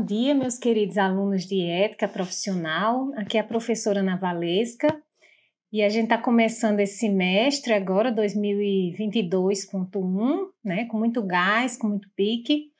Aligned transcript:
Bom 0.00 0.06
dia, 0.06 0.34
meus 0.34 0.56
queridos 0.56 0.96
alunos 0.96 1.44
de 1.44 1.60
ética 1.60 2.08
profissional. 2.08 3.12
Aqui 3.16 3.36
é 3.36 3.40
a 3.40 3.44
professora 3.44 4.00
Ana 4.00 4.16
Valesca 4.16 4.88
e 5.70 5.82
a 5.82 5.90
gente 5.90 6.04
está 6.04 6.16
começando 6.16 6.80
esse 6.80 7.00
semestre 7.00 7.74
agora, 7.74 8.10
2022.1, 8.10 10.48
né? 10.64 10.86
Com 10.86 10.96
muito 10.96 11.22
gás, 11.22 11.76
com 11.76 11.88
muito 11.88 12.08
pique. 12.16 12.72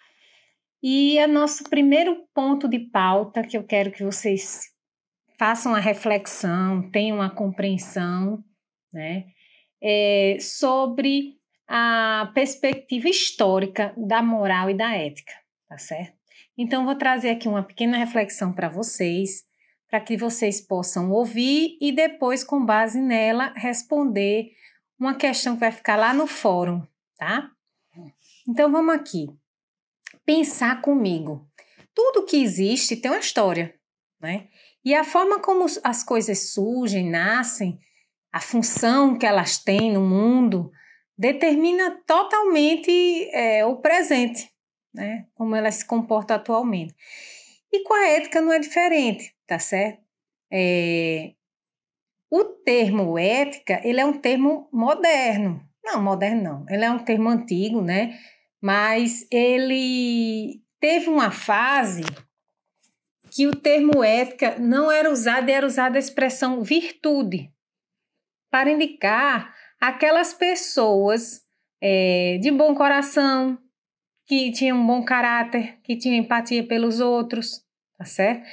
E 0.83 1.23
o 1.23 1.29
nosso 1.29 1.65
primeiro 1.65 2.25
ponto 2.35 2.67
de 2.67 2.79
pauta 2.79 3.43
que 3.43 3.55
eu 3.55 3.65
quero 3.65 3.93
que 3.93 4.03
vocês 4.03 4.71
façam 5.39 5.75
a 5.75 5.79
reflexão, 5.79 6.91
tenham 6.91 7.21
a 7.21 7.29
compreensão, 7.29 8.43
né? 8.91 9.27
É 9.83 10.39
sobre 10.41 11.35
a 11.69 12.33
perspectiva 12.35 13.11
histórica 13.11 13.93
da 13.95 14.23
moral 14.23 14.71
e 14.71 14.75
da 14.75 14.97
ética, 14.97 15.35
tá 15.69 15.77
certo? 15.77 16.19
Então, 16.63 16.85
vou 16.85 16.95
trazer 16.95 17.31
aqui 17.31 17.49
uma 17.49 17.63
pequena 17.63 17.97
reflexão 17.97 18.53
para 18.53 18.69
vocês, 18.69 19.45
para 19.89 19.99
que 19.99 20.15
vocês 20.15 20.61
possam 20.61 21.11
ouvir 21.11 21.79
e 21.81 21.91
depois, 21.91 22.45
com 22.45 22.63
base 22.63 23.01
nela, 23.01 23.51
responder 23.57 24.53
uma 24.99 25.15
questão 25.15 25.55
que 25.55 25.61
vai 25.61 25.73
ficar 25.73 25.97
lá 25.97 26.13
no 26.13 26.27
fórum, 26.27 26.87
tá? 27.17 27.51
Então, 28.47 28.71
vamos 28.71 28.95
aqui. 28.95 29.27
Pensar 30.27 30.83
comigo. 30.83 31.49
Tudo 31.95 32.27
que 32.27 32.43
existe 32.43 32.95
tem 32.95 33.11
uma 33.11 33.21
história, 33.21 33.75
né? 34.21 34.49
E 34.85 34.95
a 34.95 35.03
forma 35.03 35.41
como 35.41 35.65
as 35.83 36.05
coisas 36.05 36.53
surgem, 36.53 37.09
nascem, 37.09 37.79
a 38.31 38.39
função 38.39 39.17
que 39.17 39.25
elas 39.25 39.57
têm 39.57 39.91
no 39.95 40.03
mundo, 40.03 40.71
determina 41.17 42.03
totalmente 42.07 43.31
é, 43.33 43.65
o 43.65 43.77
presente, 43.77 44.51
né? 44.93 45.27
Como 45.35 45.55
ela 45.55 45.71
se 45.71 45.85
comporta 45.85 46.35
atualmente. 46.35 46.95
E 47.73 47.83
com 47.85 47.95
a 47.95 48.09
ética 48.09 48.41
não 48.41 48.53
é 48.53 48.59
diferente, 48.59 49.35
tá 49.47 49.59
certo? 49.59 50.03
É, 50.53 51.33
o 52.31 52.45
termo 52.45 53.19
ética, 53.19 53.81
ele 53.85 54.01
é 54.01 54.05
um 54.05 54.19
termo 54.19 54.69
moderno. 54.73 55.63
Não, 55.85 56.03
moderno 56.03 56.43
não. 56.43 56.67
Ele 56.69 56.85
é 56.85 56.91
um 56.91 56.99
termo 56.99 57.29
antigo, 57.29 57.81
né? 57.81 58.19
Mas 58.61 59.27
ele 59.31 60.63
teve 60.79 61.09
uma 61.09 61.31
fase 61.31 62.05
que 63.31 63.47
o 63.47 63.55
termo 63.55 64.03
ética 64.03 64.59
não 64.59 64.91
era 64.91 65.11
usado, 65.11 65.49
era 65.49 65.67
usada 65.67 65.97
a 65.97 66.01
expressão 66.01 66.63
virtude 66.63 67.53
para 68.51 68.71
indicar 68.71 69.55
aquelas 69.81 70.35
pessoas 70.35 71.43
é, 71.81 72.39
de 72.43 72.51
bom 72.51 72.75
coração, 72.75 73.59
que 74.31 74.53
tinha 74.53 74.73
um 74.73 74.87
bom 74.87 75.03
caráter, 75.03 75.77
que 75.83 75.97
tinha 75.97 76.17
empatia 76.17 76.63
pelos 76.63 77.01
outros, 77.01 77.67
tá 77.99 78.05
certo? 78.05 78.47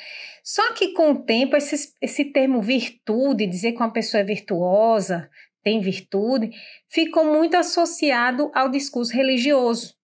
Só 0.44 0.74
que 0.74 0.92
com 0.92 1.12
o 1.12 1.24
tempo, 1.24 1.56
esse, 1.56 1.94
esse 2.02 2.26
termo 2.26 2.64
virtude, 2.64 3.46
dizer 3.46 3.74
que 3.74 3.78
uma 3.78 3.94
pessoa 3.94 4.22
é 4.22 4.24
virtuosa, 4.24 5.30
tem 5.62 5.80
virtude, 5.80 6.50
ficou 6.90 7.26
muito 7.26 7.56
associado 7.56 8.50
ao 8.56 8.70
discurso 8.70 9.14
religioso. 9.14 9.96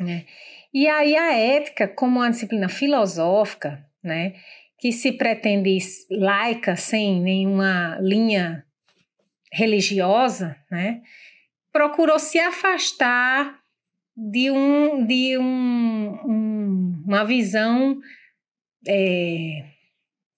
Né? 0.00 0.24
E 0.72 0.88
aí 0.88 1.14
a 1.18 1.36
ética, 1.36 1.86
como 1.86 2.20
uma 2.20 2.30
disciplina 2.30 2.70
filosófica, 2.70 3.86
né, 4.02 4.36
que 4.78 4.90
se 4.90 5.12
pretende 5.12 5.76
laica, 6.10 6.76
sem 6.76 7.20
nenhuma 7.20 7.98
linha 8.00 8.64
religiosa, 9.52 10.56
né, 10.70 11.02
procurou 11.70 12.18
se 12.18 12.40
afastar 12.40 13.59
de, 14.16 14.50
um, 14.50 15.06
de 15.06 15.38
um, 15.38 16.18
um 16.24 17.04
uma 17.06 17.24
visão 17.24 17.98
é, 18.86 19.64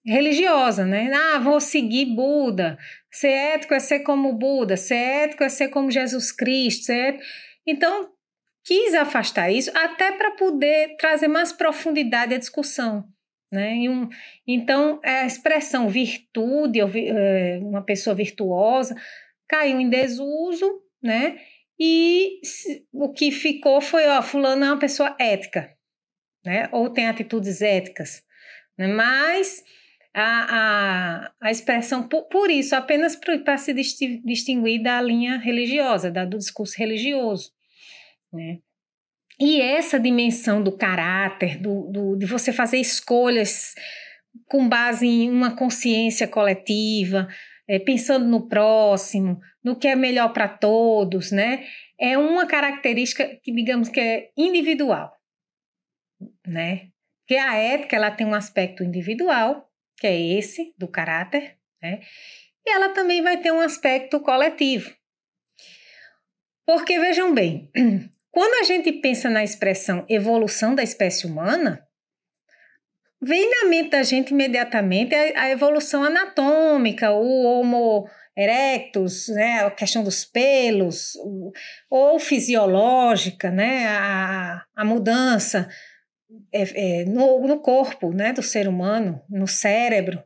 religiosa, 0.04 0.84
né? 0.86 1.10
Ah, 1.12 1.38
vou 1.38 1.60
seguir 1.60 2.06
Buda. 2.06 2.78
Ser 3.10 3.28
ético 3.28 3.74
é 3.74 3.80
ser 3.80 4.00
como 4.00 4.32
Buda, 4.32 4.76
ser 4.76 4.94
ético 4.94 5.44
é 5.44 5.48
ser 5.48 5.68
como 5.68 5.90
Jesus 5.90 6.32
Cristo. 6.32 6.86
Ser... 6.86 7.18
Então, 7.66 8.10
quis 8.64 8.94
afastar 8.94 9.50
isso 9.50 9.70
até 9.76 10.12
para 10.12 10.32
poder 10.32 10.96
trazer 10.96 11.28
mais 11.28 11.52
profundidade 11.52 12.34
à 12.34 12.38
discussão. 12.38 13.04
Né? 13.52 13.74
Um, 13.88 14.08
então, 14.46 14.98
a 15.04 15.26
expressão 15.26 15.88
virtude, 15.88 16.80
é, 16.80 17.58
uma 17.60 17.82
pessoa 17.82 18.16
virtuosa, 18.16 18.96
caiu 19.46 19.78
em 19.78 19.90
desuso, 19.90 20.80
né? 21.02 21.38
E 21.78 22.40
o 22.92 23.12
que 23.12 23.30
ficou 23.30 23.80
foi, 23.80 24.06
ó, 24.06 24.22
fulano 24.22 24.64
é 24.64 24.68
uma 24.68 24.78
pessoa 24.78 25.16
ética, 25.18 25.74
né? 26.44 26.68
Ou 26.72 26.90
tem 26.90 27.06
atitudes 27.06 27.60
éticas, 27.60 28.22
né? 28.78 28.86
Mas 28.86 29.64
a, 30.14 31.26
a, 31.30 31.32
a 31.40 31.50
expressão, 31.50 32.06
por, 32.06 32.24
por 32.24 32.50
isso, 32.50 32.76
apenas 32.76 33.16
para 33.16 33.56
se 33.56 33.72
distinguir 33.72 34.82
da 34.82 35.00
linha 35.00 35.38
religiosa, 35.38 36.10
da, 36.10 36.24
do 36.24 36.38
discurso 36.38 36.76
religioso, 36.78 37.52
né? 38.32 38.58
E 39.40 39.60
essa 39.60 39.98
dimensão 39.98 40.62
do 40.62 40.76
caráter, 40.76 41.58
do, 41.58 41.90
do, 41.90 42.16
de 42.16 42.26
você 42.26 42.52
fazer 42.52 42.78
escolhas 42.78 43.74
com 44.46 44.68
base 44.68 45.06
em 45.06 45.30
uma 45.30 45.56
consciência 45.56 46.28
coletiva, 46.28 47.26
é, 47.68 47.78
pensando 47.78 48.26
no 48.26 48.48
próximo, 48.48 49.40
no 49.62 49.76
que 49.76 49.88
é 49.88 49.94
melhor 49.94 50.32
para 50.32 50.48
todos, 50.48 51.30
né? 51.30 51.66
É 51.98 52.18
uma 52.18 52.46
característica 52.46 53.38
que, 53.42 53.52
digamos, 53.52 53.88
que 53.88 54.00
é 54.00 54.30
individual, 54.36 55.16
né? 56.46 56.88
Porque 57.20 57.36
a 57.36 57.56
ética, 57.56 57.96
ela 57.96 58.10
tem 58.10 58.26
um 58.26 58.34
aspecto 58.34 58.82
individual, 58.82 59.70
que 59.96 60.06
é 60.06 60.20
esse, 60.20 60.74
do 60.76 60.88
caráter, 60.88 61.56
né? 61.80 62.00
E 62.66 62.70
ela 62.70 62.90
também 62.90 63.22
vai 63.22 63.40
ter 63.40 63.52
um 63.52 63.60
aspecto 63.60 64.20
coletivo. 64.20 64.94
Porque, 66.66 66.98
vejam 66.98 67.34
bem, 67.34 67.70
quando 68.30 68.60
a 68.60 68.64
gente 68.64 68.92
pensa 68.92 69.28
na 69.28 69.44
expressão 69.44 70.04
evolução 70.08 70.74
da 70.74 70.82
espécie 70.82 71.26
humana, 71.26 71.86
vem 73.22 73.48
na 73.48 73.68
mente 73.68 73.90
da 73.90 74.02
gente 74.02 74.30
imediatamente 74.30 75.14
a, 75.14 75.44
a 75.44 75.50
evolução 75.50 76.02
anatômica, 76.02 77.12
o 77.12 77.44
Homo 77.44 78.08
erectus, 78.36 79.28
né, 79.28 79.60
a 79.60 79.70
questão 79.70 80.02
dos 80.02 80.24
pelos, 80.24 81.12
ou 81.88 82.18
fisiológica, 82.18 83.50
né, 83.50 83.86
a, 83.86 84.64
a 84.74 84.84
mudança 84.84 85.68
é, 86.52 87.02
é, 87.02 87.04
no, 87.04 87.46
no 87.46 87.60
corpo 87.60 88.12
né, 88.12 88.32
do 88.32 88.42
ser 88.42 88.66
humano, 88.66 89.22
no 89.28 89.46
cérebro. 89.46 90.22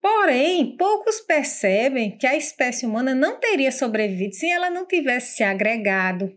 Porém, 0.00 0.76
poucos 0.76 1.20
percebem 1.20 2.16
que 2.16 2.26
a 2.26 2.36
espécie 2.36 2.84
humana 2.84 3.14
não 3.14 3.40
teria 3.40 3.72
sobrevivido 3.72 4.34
se 4.34 4.46
ela 4.46 4.68
não 4.68 4.86
tivesse 4.86 5.36
se 5.36 5.42
agregado, 5.42 6.30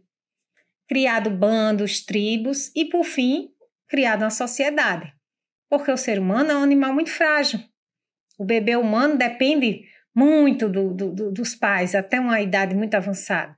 criado 0.88 1.30
bandos, 1.30 2.04
tribos 2.04 2.72
e, 2.74 2.86
por 2.86 3.04
fim, 3.04 3.50
criado 3.90 4.22
uma 4.22 4.30
sociedade. 4.30 5.17
Porque 5.70 5.92
o 5.92 5.98
ser 5.98 6.20
humano 6.20 6.52
é 6.52 6.56
um 6.56 6.64
animal 6.64 6.94
muito 6.94 7.12
frágil. 7.12 7.60
O 8.38 8.46
bebê 8.46 8.76
humano 8.76 9.18
depende 9.18 9.84
muito 10.16 10.68
do, 10.68 10.94
do, 10.94 11.32
dos 11.32 11.54
pais, 11.54 11.94
até 11.94 12.20
uma 12.20 12.42
idade 12.42 12.74
muito 12.74 12.96
avançada, 12.96 13.56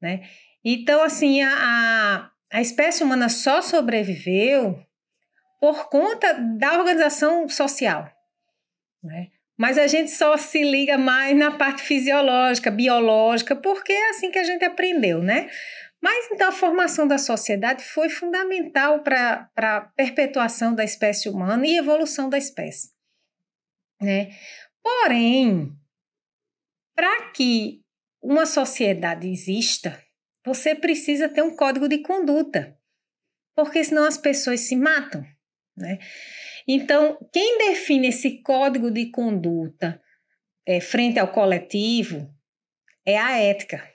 né? 0.00 0.22
Então, 0.64 1.02
assim, 1.02 1.42
a, 1.42 2.30
a 2.52 2.60
espécie 2.60 3.02
humana 3.02 3.28
só 3.28 3.62
sobreviveu 3.62 4.78
por 5.60 5.88
conta 5.88 6.34
da 6.58 6.78
organização 6.78 7.48
social, 7.48 8.10
né? 9.02 9.28
Mas 9.56 9.78
a 9.78 9.86
gente 9.86 10.10
só 10.10 10.36
se 10.36 10.62
liga 10.62 10.98
mais 10.98 11.36
na 11.36 11.52
parte 11.52 11.80
fisiológica, 11.80 12.70
biológica, 12.70 13.54
porque 13.54 13.92
é 13.92 14.10
assim 14.10 14.30
que 14.30 14.38
a 14.38 14.44
gente 14.44 14.64
aprendeu, 14.64 15.22
né? 15.22 15.48
Mas 16.04 16.30
então 16.30 16.48
a 16.48 16.52
formação 16.52 17.08
da 17.08 17.16
sociedade 17.16 17.82
foi 17.82 18.10
fundamental 18.10 19.02
para 19.02 19.50
a 19.56 19.80
perpetuação 19.80 20.74
da 20.74 20.84
espécie 20.84 21.30
humana 21.30 21.66
e 21.66 21.78
evolução 21.78 22.28
da 22.28 22.36
espécie. 22.36 22.92
Né? 23.98 24.28
Porém, 24.82 25.74
para 26.94 27.30
que 27.30 27.82
uma 28.22 28.44
sociedade 28.44 29.26
exista, 29.26 29.98
você 30.44 30.74
precisa 30.74 31.26
ter 31.26 31.40
um 31.40 31.56
código 31.56 31.88
de 31.88 32.02
conduta, 32.02 32.78
porque 33.56 33.82
senão 33.82 34.04
as 34.04 34.18
pessoas 34.18 34.60
se 34.60 34.76
matam. 34.76 35.24
Né? 35.74 35.98
Então, 36.68 37.16
quem 37.32 37.56
define 37.56 38.08
esse 38.08 38.42
código 38.42 38.90
de 38.90 39.10
conduta 39.10 39.98
é, 40.66 40.82
frente 40.82 41.18
ao 41.18 41.32
coletivo 41.32 42.30
é 43.06 43.16
a 43.16 43.38
ética. 43.38 43.90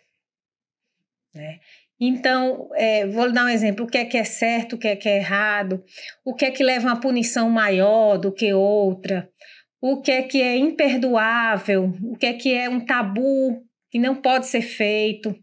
Né? 1.36 1.60
Então, 2.00 2.70
é, 2.76 3.06
vou 3.08 3.32
dar 3.32 3.46
um 3.46 3.50
exemplo: 3.50 3.86
o 3.86 3.88
que 3.88 3.98
é 3.98 4.06
que 4.06 4.18
é 4.18 4.24
certo, 4.24 4.74
o 4.76 4.78
que 4.78 4.88
é 4.88 4.96
que 4.96 5.10
é 5.10 5.18
errado, 5.18 5.84
o 6.24 6.34
que 6.34 6.46
é 6.46 6.52
que 6.52 6.64
leva 6.64 6.90
a 6.90 6.94
uma 6.94 7.02
punição 7.02 7.50
maior 7.50 8.18
do 8.18 8.32
que 8.32 8.54
outra, 8.54 9.30
o 9.82 10.02
que 10.02 10.12
é 10.12 10.24
que 10.24 10.42
é 10.42 10.58
imperdoável, 10.58 11.94
o 12.04 12.16
que 12.16 12.26
é 12.26 12.34
que 12.34 12.54
é 12.54 12.70
um 12.70 12.80
tabu 12.80 13.64
que 13.92 14.00
não 14.00 14.16
pode 14.16 14.48
ser 14.48 14.62
feito. 14.62 15.36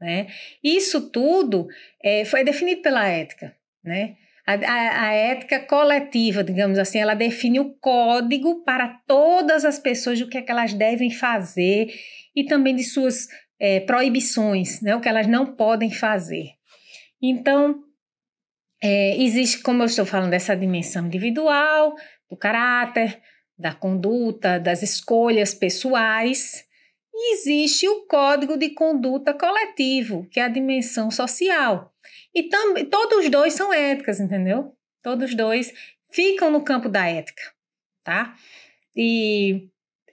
Né? 0.00 0.26
Isso 0.62 1.10
tudo 1.10 1.66
é, 2.02 2.24
foi 2.24 2.44
definido 2.44 2.82
pela 2.82 3.08
ética. 3.08 3.54
Né? 3.82 4.16
A, 4.46 4.52
a, 4.54 5.08
a, 5.08 5.12
ética 5.14 5.58
coletiva, 5.60 6.44
digamos 6.44 6.78
assim, 6.78 6.98
ela 6.98 7.14
define 7.14 7.60
o 7.60 7.74
código 7.80 8.62
para 8.62 9.00
todas 9.06 9.64
as 9.64 9.78
pessoas 9.78 10.18
de 10.18 10.24
o 10.24 10.28
que, 10.28 10.36
é 10.36 10.42
que 10.42 10.50
elas 10.50 10.74
devem 10.74 11.10
fazer 11.10 11.88
e 12.36 12.44
também 12.44 12.74
de 12.74 12.84
suas 12.84 13.26
é, 13.60 13.80
proibições, 13.80 14.80
né, 14.80 14.94
o 14.94 15.00
que 15.00 15.08
elas 15.08 15.26
não 15.26 15.54
podem 15.54 15.90
fazer. 15.90 16.50
Então, 17.22 17.82
é, 18.82 19.16
existe, 19.22 19.62
como 19.62 19.82
eu 19.82 19.86
estou 19.86 20.04
falando, 20.04 20.34
essa 20.34 20.56
dimensão 20.56 21.06
individual, 21.06 21.94
do 22.28 22.36
caráter, 22.36 23.20
da 23.56 23.72
conduta, 23.72 24.58
das 24.58 24.82
escolhas 24.82 25.54
pessoais, 25.54 26.64
e 27.14 27.34
existe 27.34 27.88
o 27.88 28.06
código 28.06 28.56
de 28.56 28.70
conduta 28.70 29.32
coletivo, 29.32 30.28
que 30.30 30.40
é 30.40 30.44
a 30.44 30.48
dimensão 30.48 31.10
social. 31.10 31.94
E 32.34 32.44
também 32.44 32.84
todos 32.84 33.18
os 33.18 33.30
dois 33.30 33.54
são 33.54 33.72
éticas, 33.72 34.18
entendeu? 34.18 34.76
Todos 35.00 35.30
os 35.30 35.36
dois 35.36 35.72
ficam 36.10 36.50
no 36.50 36.64
campo 36.64 36.88
da 36.88 37.06
ética, 37.06 37.42
tá? 38.02 38.34
E 38.96 39.68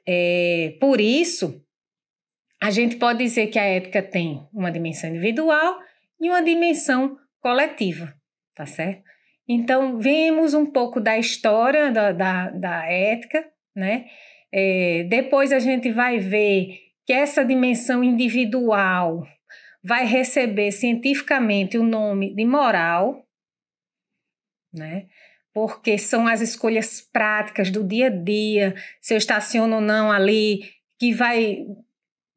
é, 0.07 0.77
por 0.79 1.01
isso 1.01 1.63
a 2.61 2.69
gente 2.69 2.97
pode 2.97 3.19
dizer 3.19 3.47
que 3.47 3.57
a 3.57 3.63
ética 3.63 4.03
tem 4.03 4.47
uma 4.53 4.71
dimensão 4.71 5.09
individual 5.09 5.79
e 6.19 6.29
uma 6.29 6.43
dimensão 6.43 7.17
coletiva, 7.39 8.13
tá 8.55 8.67
certo? 8.67 9.03
Então, 9.47 9.97
vemos 9.97 10.53
um 10.53 10.67
pouco 10.67 11.01
da 11.01 11.17
história 11.17 11.91
da, 11.91 12.11
da, 12.11 12.49
da 12.51 12.85
ética, 12.85 13.43
né? 13.75 14.05
É, 14.53 15.05
depois 15.09 15.51
a 15.51 15.57
gente 15.57 15.91
vai 15.91 16.19
ver 16.19 16.77
que 17.05 17.11
essa 17.11 17.43
dimensão 17.43 18.03
individual 18.03 19.25
vai 19.83 20.05
receber 20.05 20.71
cientificamente 20.71 21.79
o 21.79 21.83
nome 21.83 22.35
de 22.35 22.45
moral, 22.45 23.25
né? 24.71 25.07
Porque 25.51 25.97
são 25.97 26.27
as 26.27 26.41
escolhas 26.41 27.01
práticas 27.01 27.71
do 27.71 27.83
dia 27.83 28.07
a 28.07 28.09
dia, 28.09 28.75
se 29.01 29.15
eu 29.15 29.17
estaciono 29.17 29.75
ou 29.77 29.81
não 29.81 30.11
ali, 30.11 30.61
que 30.99 31.11
vai 31.11 31.65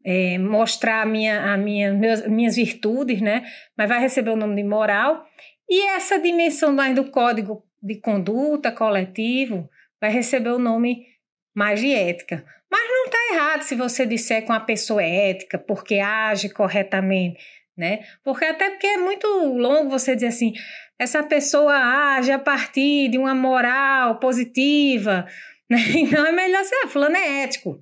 é, 0.05 0.39
mostrar 0.39 1.03
a 1.03 1.07
minha, 1.07 1.53
a 1.53 1.57
minha, 1.57 1.93
meus, 1.95 2.27
minhas 2.27 2.57
virtudes, 2.57 3.21
né? 3.21 3.45
Mas 3.77 3.89
vai 3.89 4.01
receber 4.01 4.31
o 4.31 4.37
nome 4.37 4.57
de 4.57 4.65
moral. 4.65 5.25
E 5.69 5.87
essa 5.89 6.19
dimensão 6.19 6.73
mais 6.73 6.95
do 6.95 7.11
código 7.11 7.65
de 7.83 7.97
conduta 7.97 8.71
coletivo 8.71 9.69
vai 10.01 10.11
receber 10.11 10.51
o 10.51 10.59
nome 10.59 11.07
mais 11.55 11.81
de 11.81 11.93
ética. 11.93 12.45
Mas 12.71 12.83
não 12.89 13.05
está 13.07 13.19
errado 13.33 13.63
se 13.63 13.75
você 13.75 14.05
disser 14.05 14.45
que 14.45 14.51
uma 14.51 14.61
pessoa 14.61 15.03
é 15.03 15.31
ética, 15.31 15.59
porque 15.59 16.01
age 16.01 16.51
corretamente, 16.51 17.39
né? 17.77 18.01
Porque 18.23 18.45
até 18.45 18.71
porque 18.71 18.87
é 18.87 18.99
muito 18.99 19.27
longo 19.27 19.89
você 19.89 20.15
dizer 20.15 20.29
assim, 20.29 20.53
essa 20.99 21.23
pessoa 21.23 21.73
age 22.17 22.33
a 22.33 22.39
partir 22.39 23.09
de 23.09 23.17
uma 23.17 23.35
moral 23.35 24.19
positiva, 24.19 25.27
né? 25.71 25.79
Então 25.95 26.27
é 26.27 26.33
melhor 26.33 26.65
ser, 26.65 26.75
ah, 26.85 26.89
fulano 26.89 27.17
é 27.17 27.45
ético, 27.45 27.79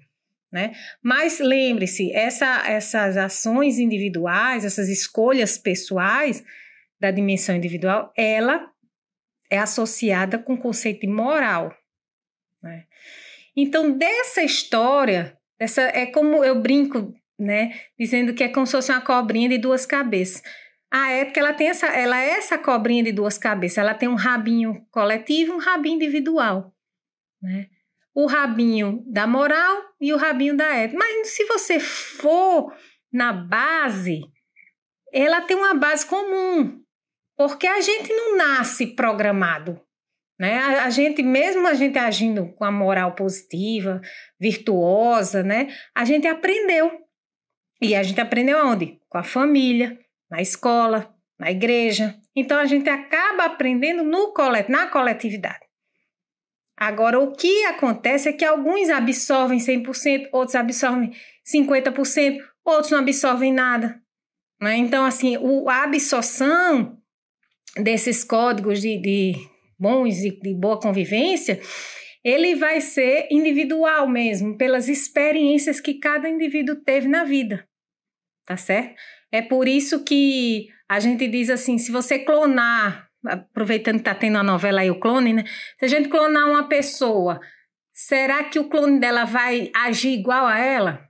né? 0.52 0.72
Mas 1.02 1.40
lembre-se, 1.40 2.12
essa, 2.12 2.68
essas 2.68 3.16
ações 3.16 3.78
individuais, 3.78 4.64
essas 4.64 4.88
escolhas 4.88 5.56
pessoais 5.56 6.44
da 7.00 7.10
dimensão 7.10 7.56
individual, 7.56 8.12
ela 8.14 8.70
é 9.50 9.58
associada 9.58 10.38
com 10.38 10.54
o 10.54 10.58
conceito 10.58 11.00
de 11.00 11.06
moral, 11.06 11.74
né? 12.62 12.84
Então, 13.56 13.96
dessa 13.96 14.42
história, 14.42 15.36
essa 15.58 15.82
é 15.82 16.06
como 16.06 16.44
eu 16.44 16.60
brinco, 16.60 17.14
né, 17.38 17.74
dizendo 17.98 18.32
que 18.32 18.44
é 18.44 18.48
como 18.48 18.66
se 18.66 18.72
fosse 18.72 18.90
uma 18.90 19.00
cobrinha 19.00 19.48
de 19.48 19.58
duas 19.58 19.84
cabeças. 19.84 20.42
A 20.90 21.10
ética 21.10 21.40
ela 21.40 21.52
tem 21.52 21.68
essa, 21.68 21.86
ela 21.86 22.18
é 22.18 22.30
essa 22.30 22.56
cobrinha 22.56 23.02
de 23.02 23.12
duas 23.12 23.36
cabeças. 23.36 23.78
Ela 23.78 23.94
tem 23.94 24.08
um 24.08 24.14
rabinho 24.14 24.86
coletivo, 24.90 25.52
e 25.52 25.54
um 25.54 25.58
rabinho 25.58 25.96
individual, 25.96 26.74
né? 27.42 27.68
O 28.14 28.26
rabinho 28.26 29.02
da 29.06 29.26
moral 29.26 29.82
e 30.00 30.12
o 30.12 30.16
rabinho 30.16 30.56
da 30.56 30.66
ética. 30.66 30.98
Mas 30.98 31.28
se 31.28 31.44
você 31.46 31.80
for 31.80 32.72
na 33.12 33.32
base, 33.32 34.20
ela 35.12 35.40
tem 35.42 35.56
uma 35.56 35.74
base 35.74 36.06
comum, 36.06 36.80
porque 37.36 37.66
a 37.66 37.80
gente 37.80 38.12
não 38.12 38.36
nasce 38.36 38.94
programado. 38.94 39.80
Né? 40.38 40.58
A, 40.58 40.84
a, 40.86 40.90
gente, 40.90 41.22
mesmo 41.22 41.66
a 41.66 41.74
gente 41.74 41.98
agindo 41.98 42.52
com 42.54 42.64
a 42.64 42.72
moral 42.72 43.14
positiva, 43.14 44.00
virtuosa, 44.40 45.42
né? 45.42 45.68
A 45.94 46.04
gente 46.04 46.26
aprendeu. 46.26 46.90
E 47.80 47.94
a 47.94 48.02
gente 48.02 48.20
aprendeu 48.20 48.66
onde? 48.66 49.00
Com 49.08 49.18
a 49.18 49.22
família, 49.22 49.98
na 50.30 50.40
escola, 50.40 51.14
na 51.38 51.50
igreja. 51.50 52.16
Então 52.34 52.58
a 52.58 52.64
gente 52.64 52.88
acaba 52.88 53.44
aprendendo 53.44 54.02
no 54.02 54.32
colet 54.32 54.70
na 54.70 54.88
coletividade. 54.88 55.61
Agora, 56.82 57.20
o 57.20 57.30
que 57.30 57.64
acontece 57.66 58.28
é 58.28 58.32
que 58.32 58.44
alguns 58.44 58.90
absorvem 58.90 59.60
100%, 59.60 60.30
outros 60.32 60.56
absorvem 60.56 61.12
50%, 61.46 62.38
outros 62.64 62.90
não 62.90 62.98
absorvem 62.98 63.52
nada. 63.52 64.02
Né? 64.60 64.78
Então, 64.78 65.04
assim, 65.04 65.36
o, 65.36 65.68
a 65.68 65.84
absorção 65.84 66.98
desses 67.76 68.24
códigos 68.24 68.80
de, 68.80 69.00
de 69.00 69.34
bons 69.78 70.24
e 70.24 70.30
de 70.30 70.54
boa 70.54 70.80
convivência, 70.80 71.60
ele 72.24 72.56
vai 72.56 72.80
ser 72.80 73.28
individual 73.30 74.08
mesmo, 74.08 74.58
pelas 74.58 74.88
experiências 74.88 75.78
que 75.78 75.94
cada 75.94 76.28
indivíduo 76.28 76.74
teve 76.74 77.06
na 77.06 77.22
vida. 77.22 77.64
Tá 78.44 78.56
certo? 78.56 78.96
É 79.30 79.40
por 79.40 79.68
isso 79.68 80.02
que 80.02 80.66
a 80.88 80.98
gente 80.98 81.28
diz 81.28 81.48
assim: 81.48 81.78
se 81.78 81.92
você 81.92 82.18
clonar, 82.18 83.08
aproveitando 83.26 83.98
que 83.98 84.04
tá 84.04 84.14
tendo 84.14 84.38
a 84.38 84.42
novela 84.42 84.80
aí, 84.80 84.90
o 84.90 85.00
clone, 85.00 85.32
né? 85.32 85.44
Se 85.78 85.84
a 85.84 85.88
gente 85.88 86.08
clonar 86.08 86.48
uma 86.48 86.68
pessoa, 86.68 87.40
será 87.92 88.44
que 88.44 88.58
o 88.58 88.68
clone 88.68 88.98
dela 88.98 89.24
vai 89.24 89.70
agir 89.74 90.18
igual 90.18 90.46
a 90.46 90.58
ela? 90.58 91.08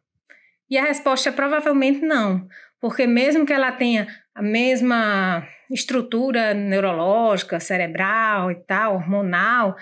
E 0.69 0.79
a 0.79 0.85
resposta 0.85 1.29
é 1.29 1.33
provavelmente 1.33 2.01
não, 2.01 2.47
porque 2.81 3.07
mesmo 3.07 3.45
que 3.45 3.53
ela 3.53 3.73
tenha 3.73 4.07
a 4.35 4.43
mesma 4.43 5.47
estrutura 5.71 6.55
neurológica, 6.55 7.61
cerebral 7.61 8.51
e 8.51 8.57
tal, 8.65 8.95
hormonal, 8.95 9.77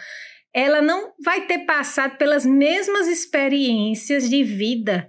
ela 0.52 0.82
não 0.82 1.12
vai 1.24 1.46
ter 1.46 1.60
passado 1.60 2.16
pelas 2.16 2.44
mesmas 2.44 3.06
experiências 3.06 4.28
de 4.28 4.42
vida 4.42 5.08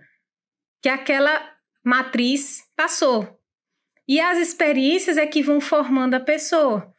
que 0.82 0.90
aquela 0.90 1.50
matriz 1.84 2.62
passou. 2.76 3.40
E 4.08 4.20
as 4.20 4.38
experiências 4.38 5.18
é 5.18 5.25
que 5.25 5.42
vão 5.42 5.62
formando 5.62 6.16
a 6.16 6.20
pessoa, 6.20 6.94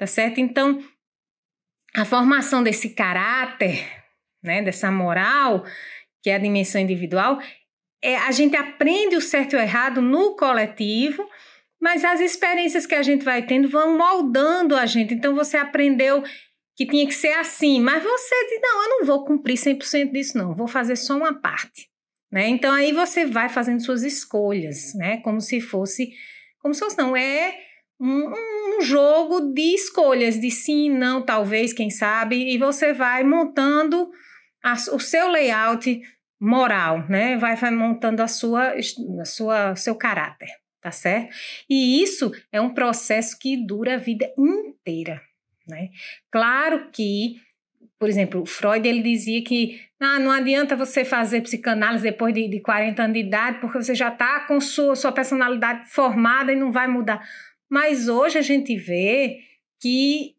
tá 0.00 0.06
certo? 0.06 0.40
Então, 0.40 0.82
a 1.94 2.04
formação 2.04 2.62
desse 2.62 2.90
caráter, 2.90 3.86
né, 4.42 4.62
dessa 4.62 4.90
moral, 4.90 5.64
que 6.22 6.30
é 6.30 6.34
a 6.34 6.38
dimensão 6.38 6.80
individual, 6.80 7.38
é, 8.02 8.16
a 8.16 8.32
gente 8.32 8.56
aprende 8.56 9.14
o 9.14 9.20
certo 9.20 9.52
e 9.52 9.56
o 9.56 9.60
errado 9.60 10.02
no 10.02 10.34
coletivo 10.34 11.24
mas 11.80 12.04
as 12.04 12.20
experiências 12.20 12.84
que 12.84 12.94
a 12.94 13.02
gente 13.02 13.24
vai 13.24 13.44
tendo 13.46 13.68
vão 13.68 13.96
moldando 13.96 14.76
a 14.76 14.84
gente. 14.84 15.14
Então 15.14 15.34
você 15.34 15.56
aprendeu 15.56 16.22
que 16.76 16.86
tinha 16.86 17.06
que 17.06 17.14
ser 17.14 17.32
assim, 17.32 17.80
mas 17.80 18.02
você 18.02 18.46
diz: 18.48 18.60
não, 18.60 18.82
eu 18.82 18.88
não 18.90 19.06
vou 19.06 19.24
cumprir 19.24 19.56
100% 19.56 20.12
disso, 20.12 20.36
não, 20.36 20.54
vou 20.54 20.68
fazer 20.68 20.96
só 20.96 21.16
uma 21.16 21.40
parte. 21.40 21.88
Né? 22.30 22.48
Então 22.48 22.72
aí 22.72 22.92
você 22.92 23.24
vai 23.24 23.48
fazendo 23.48 23.82
suas 23.82 24.02
escolhas, 24.02 24.94
né? 24.94 25.16
Como 25.22 25.40
se 25.40 25.60
fosse, 25.60 26.12
como 26.60 26.74
se 26.74 26.80
fosse, 26.80 26.98
não, 26.98 27.16
é 27.16 27.58
um, 27.98 28.28
um 28.28 28.49
jogo 28.82 29.52
de 29.52 29.74
escolhas, 29.74 30.38
de 30.38 30.50
sim, 30.50 30.90
não, 30.90 31.22
talvez, 31.22 31.72
quem 31.72 31.90
sabe, 31.90 32.52
e 32.52 32.58
você 32.58 32.92
vai 32.92 33.24
montando 33.24 34.10
a, 34.62 34.74
o 34.92 34.98
seu 34.98 35.28
layout 35.28 36.00
moral, 36.40 37.06
né? 37.08 37.36
Vai, 37.36 37.56
vai 37.56 37.70
montando 37.70 38.22
a 38.22 38.28
sua, 38.28 38.74
a 39.20 39.24
sua, 39.24 39.76
seu 39.76 39.94
caráter 39.94 40.48
tá 40.80 40.90
certo? 40.90 41.34
E 41.68 42.02
isso 42.02 42.32
é 42.50 42.60
um 42.60 42.72
processo 42.72 43.38
que 43.38 43.56
dura 43.56 43.94
a 43.94 43.98
vida 43.98 44.26
inteira, 44.38 45.20
né? 45.68 45.90
Claro 46.30 46.88
que, 46.90 47.36
por 47.98 48.08
exemplo, 48.08 48.46
Freud 48.46 48.88
ele 48.88 49.02
dizia 49.02 49.42
que 49.44 49.80
ah, 50.00 50.18
não 50.18 50.30
adianta 50.30 50.74
você 50.74 51.04
fazer 51.04 51.42
psicanálise 51.42 52.02
depois 52.02 52.32
de, 52.32 52.48
de 52.48 52.60
40 52.60 53.02
anos 53.02 53.14
de 53.14 53.20
idade, 53.20 53.60
porque 53.60 53.82
você 53.82 53.94
já 53.94 54.08
está 54.08 54.40
com 54.46 54.60
sua, 54.60 54.96
sua 54.96 55.12
personalidade 55.12 55.90
formada 55.90 56.52
e 56.52 56.56
não 56.56 56.72
vai 56.72 56.88
mudar. 56.88 57.22
Mas 57.70 58.08
hoje 58.08 58.36
a 58.36 58.42
gente 58.42 58.76
vê 58.76 59.38
que 59.80 60.34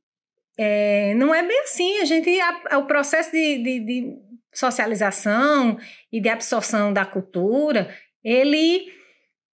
é, 0.57 1.13
não 1.15 1.33
é 1.33 1.41
bem 1.41 1.61
assim. 1.61 1.99
A 1.99 2.05
gente, 2.05 2.29
a, 2.69 2.77
o 2.77 2.85
processo 2.85 3.31
de, 3.31 3.57
de, 3.63 3.79
de 3.79 4.17
socialização 4.53 5.79
e 6.11 6.19
de 6.19 6.29
absorção 6.29 6.91
da 6.91 7.05
cultura, 7.05 7.95
ele 8.23 8.91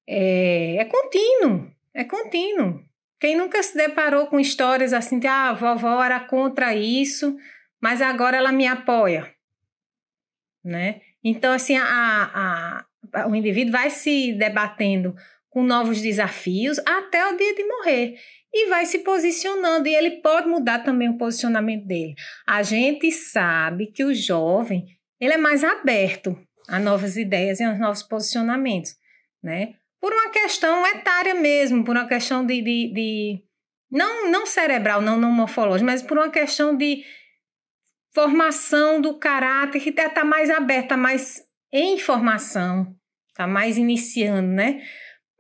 é, 0.06 0.76
é 0.76 0.84
contínuo, 0.84 1.70
é 1.94 2.04
contínuo. 2.04 2.82
Quem 3.20 3.36
nunca 3.36 3.62
se 3.62 3.76
deparou 3.76 4.26
com 4.26 4.38
histórias 4.38 4.92
assim 4.92 5.18
de 5.18 5.26
ah, 5.26 5.50
a 5.50 5.54
vovó 5.54 6.02
era 6.02 6.20
contra 6.20 6.74
isso, 6.74 7.36
mas 7.80 8.02
agora 8.02 8.36
ela 8.36 8.52
me 8.52 8.66
apoia, 8.66 9.32
né? 10.64 11.00
Então, 11.22 11.52
assim, 11.52 11.76
a, 11.76 11.84
a, 11.84 12.84
a, 13.12 13.28
o 13.28 13.34
indivíduo 13.34 13.72
vai 13.72 13.90
se 13.90 14.32
debatendo 14.34 15.14
com 15.50 15.62
novos 15.62 16.00
desafios 16.00 16.78
até 16.86 17.26
o 17.26 17.36
dia 17.36 17.54
de 17.54 17.64
morrer 17.64 18.18
e 18.52 18.68
vai 18.68 18.86
se 18.86 19.00
posicionando 19.00 19.88
e 19.88 19.94
ele 19.94 20.22
pode 20.22 20.48
mudar 20.48 20.80
também 20.80 21.08
o 21.08 21.18
posicionamento 21.18 21.86
dele. 21.86 22.14
A 22.46 22.62
gente 22.62 23.10
sabe 23.12 23.88
que 23.92 24.04
o 24.04 24.14
jovem, 24.14 24.84
ele 25.20 25.34
é 25.34 25.38
mais 25.38 25.62
aberto 25.62 26.38
a 26.68 26.78
novas 26.78 27.16
ideias 27.16 27.60
e 27.60 27.64
a 27.64 27.74
novos 27.74 28.02
posicionamentos, 28.02 28.94
né? 29.42 29.74
Por 30.00 30.12
uma 30.12 30.30
questão 30.30 30.86
etária 30.86 31.34
mesmo, 31.34 31.84
por 31.84 31.96
uma 31.96 32.06
questão 32.06 32.46
de, 32.46 32.62
de, 32.62 32.92
de 32.92 33.42
não, 33.90 34.30
não 34.30 34.46
cerebral, 34.46 35.00
não, 35.00 35.18
não 35.18 35.32
morfológica, 35.32 35.84
mas 35.84 36.02
por 36.02 36.18
uma 36.18 36.30
questão 36.30 36.76
de 36.76 37.04
formação 38.14 39.00
do 39.00 39.18
caráter 39.18 39.80
que 39.80 39.90
está 39.90 40.24
mais 40.24 40.50
aberta, 40.50 40.96
mais 40.96 41.42
em 41.72 41.98
formação, 41.98 42.94
está 43.28 43.46
mais 43.46 43.76
iniciando, 43.76 44.48
né? 44.48 44.82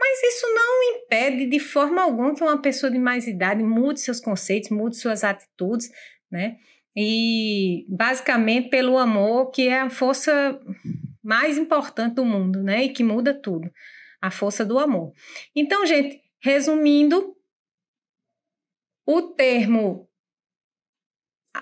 Mas 0.08 0.22
isso 0.22 0.46
não 0.54 0.82
impede 0.96 1.46
de 1.46 1.60
forma 1.60 2.02
alguma 2.02 2.34
que 2.34 2.42
uma 2.42 2.62
pessoa 2.62 2.90
de 2.90 2.98
mais 2.98 3.26
idade 3.26 3.62
mude 3.62 4.00
seus 4.00 4.20
conceitos, 4.20 4.70
mude 4.70 4.96
suas 4.96 5.22
atitudes, 5.22 5.90
né? 6.30 6.56
E 6.96 7.84
basicamente 7.90 8.70
pelo 8.70 8.96
amor, 8.96 9.50
que 9.50 9.68
é 9.68 9.80
a 9.80 9.90
força 9.90 10.58
mais 11.22 11.58
importante 11.58 12.14
do 12.14 12.24
mundo, 12.24 12.62
né? 12.62 12.84
E 12.84 12.88
que 12.88 13.04
muda 13.04 13.34
tudo. 13.34 13.70
A 14.20 14.30
força 14.30 14.64
do 14.64 14.78
amor. 14.78 15.12
Então, 15.54 15.84
gente, 15.84 16.22
resumindo, 16.42 17.36
o 19.06 19.22
termo 19.22 20.08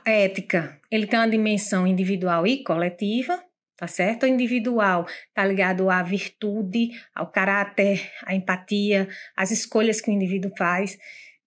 ética, 0.04 0.80
ele 0.88 1.06
tem 1.08 1.18
uma 1.18 1.28
dimensão 1.28 1.84
individual 1.84 2.46
e 2.46 2.62
coletiva, 2.62 3.42
tá 3.76 3.86
certo? 3.86 4.22
O 4.24 4.26
individual 4.26 5.06
tá 5.34 5.44
ligado 5.44 5.90
à 5.90 6.02
virtude, 6.02 6.90
ao 7.14 7.30
caráter, 7.30 8.10
à 8.24 8.34
empatia, 8.34 9.08
às 9.36 9.50
escolhas 9.50 10.00
que 10.00 10.10
o 10.10 10.14
indivíduo 10.14 10.50
faz. 10.56 10.98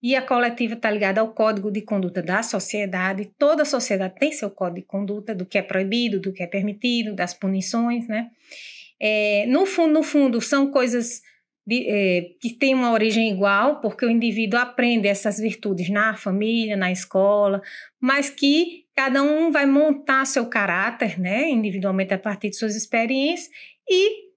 E 0.02 0.16
a 0.16 0.22
coletiva 0.22 0.76
está 0.76 0.90
ligada 0.90 1.20
ao 1.20 1.34
código 1.34 1.70
de 1.70 1.82
conduta 1.82 2.22
da 2.22 2.42
sociedade. 2.42 3.32
Toda 3.38 3.66
sociedade 3.66 4.16
tem 4.18 4.32
seu 4.32 4.50
código 4.50 4.82
de 4.82 4.86
conduta 4.86 5.36
do 5.36 5.46
que 5.46 5.58
é 5.58 5.62
proibido, 5.62 6.20
do 6.20 6.32
que 6.32 6.42
é 6.42 6.48
permitido, 6.48 7.14
das 7.14 7.34
punições, 7.34 8.08
né? 8.08 8.30
É, 9.00 9.46
no 9.48 9.66
fundo, 9.66 9.94
no 9.94 10.04
fundo, 10.04 10.40
são 10.40 10.72
coisas 10.72 11.22
de, 11.70 11.86
é, 11.88 12.22
que 12.42 12.50
têm 12.50 12.74
uma 12.74 12.92
origem 12.92 13.30
igual, 13.30 13.80
porque 13.80 14.04
o 14.04 14.10
indivíduo 14.10 14.60
aprende 14.60 15.08
essas 15.08 15.38
virtudes 15.38 15.88
na 15.88 16.16
família, 16.16 16.76
na 16.76 16.92
escola, 16.92 17.62
mas 18.02 18.32
que 18.32 18.86
cada 18.96 19.22
um 19.22 19.52
vai 19.52 19.68
montar 19.68 20.26
seu 20.26 20.48
caráter, 20.48 21.20
né, 21.20 21.48
individualmente 21.48 22.12
a 22.12 22.18
partir 22.18 22.50
de 22.50 22.58
suas 22.58 22.76
experiências, 22.76 23.50
e 23.88 24.30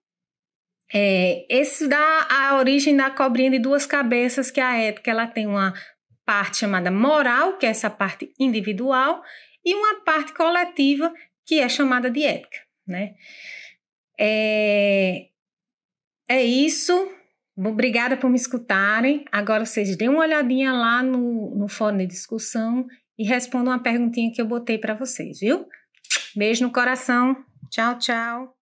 é, 0.93 1.47
esse 1.49 1.89
dá 1.89 2.29
a 2.31 2.59
origem 2.59 2.95
da 2.95 3.11
cobrinha 3.11 3.51
de 3.51 3.59
duas 3.59 3.87
cabeças, 3.87 4.51
que 4.51 4.61
é 4.61 4.65
a 4.65 4.77
ética 4.77 5.11
ela 5.11 5.27
tem 5.27 5.47
uma 5.47 5.73
parte 6.27 6.59
chamada 6.59 6.91
moral, 6.91 7.57
que 7.57 7.65
é 7.65 7.71
essa 7.71 7.89
parte 7.89 8.31
individual, 8.39 9.23
e 9.65 9.75
uma 9.75 10.01
parte 10.01 10.35
coletiva, 10.35 11.12
que 11.47 11.61
é 11.61 11.69
chamada 11.69 12.11
de 12.11 12.23
ética, 12.25 12.59
né? 12.87 13.15
É, 14.19 15.29
é 16.29 16.45
isso. 16.45 17.11
Obrigada 17.57 18.17
por 18.17 18.31
me 18.31 18.37
escutarem. 18.37 19.25
Agora 19.31 19.65
vocês 19.65 19.97
dêem 19.97 20.11
uma 20.11 20.21
olhadinha 20.21 20.73
lá 20.73 21.03
no, 21.03 21.55
no 21.55 21.69
fórum 21.69 21.99
de 21.99 22.07
discussão 22.07 22.87
e 23.19 23.25
responda 23.25 23.71
uma 23.71 23.83
perguntinha 23.83 24.33
que 24.33 24.41
eu 24.41 24.47
botei 24.47 24.79
para 24.79 24.95
vocês, 24.95 25.41
viu? 25.41 25.67
Beijo 26.35 26.65
no 26.65 26.73
coração. 26.73 27.37
Tchau, 27.71 27.99
tchau. 27.99 28.62